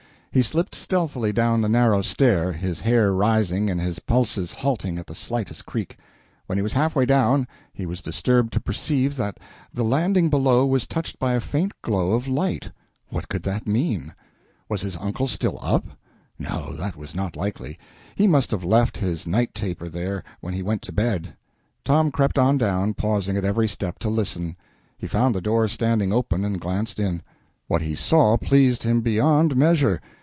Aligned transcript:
He 0.33 0.41
slipped 0.41 0.73
stealthily 0.75 1.33
down 1.33 1.59
the 1.59 1.67
narrow 1.67 2.01
stair, 2.01 2.53
his 2.53 2.79
hair 2.79 3.11
rising 3.13 3.69
and 3.69 3.81
his 3.81 3.99
pulses 3.99 4.53
halting 4.53 4.97
at 4.97 5.07
the 5.07 5.13
slightest 5.13 5.65
creak. 5.65 5.97
When 6.45 6.57
he 6.57 6.61
was 6.61 6.71
half 6.71 6.95
way 6.95 7.05
down, 7.05 7.49
he 7.73 7.85
was 7.85 8.01
disturbed 8.01 8.53
to 8.53 8.61
perceive 8.61 9.17
that 9.17 9.41
the 9.73 9.83
landing 9.83 10.29
below 10.29 10.65
was 10.65 10.87
touched 10.87 11.19
by 11.19 11.33
a 11.33 11.41
faint 11.41 11.73
glow 11.81 12.13
of 12.13 12.29
light. 12.29 12.71
What 13.09 13.27
could 13.27 13.43
that 13.43 13.67
mean? 13.67 14.13
Was 14.69 14.83
his 14.83 14.95
uncle 14.95 15.27
still 15.27 15.57
up? 15.61 15.85
No, 16.39 16.75
that 16.77 16.95
was 16.95 17.13
not 17.13 17.35
likely; 17.35 17.77
he 18.15 18.25
must 18.25 18.51
have 18.51 18.63
left 18.63 18.95
his 18.99 19.27
night 19.27 19.53
taper 19.53 19.89
there 19.89 20.23
when 20.39 20.53
he 20.53 20.63
went 20.63 20.81
to 20.83 20.93
bed. 20.93 21.33
Tom 21.83 22.09
crept 22.09 22.37
on 22.39 22.57
down, 22.57 22.93
pausing 22.93 23.35
at 23.35 23.43
every 23.43 23.67
step 23.67 23.99
to 23.99 24.09
listen. 24.09 24.55
He 24.97 25.07
found 25.07 25.35
the 25.35 25.41
door 25.41 25.67
standing 25.67 26.13
open, 26.13 26.45
and 26.45 26.57
glanced 26.61 27.01
in. 27.01 27.21
What 27.67 27.81
he 27.81 27.95
saw 27.95 28.37
pleased 28.37 28.83
him 28.83 29.01
beyond 29.01 29.57
measure. 29.57 29.99